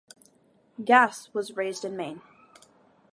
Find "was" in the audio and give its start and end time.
1.31-1.55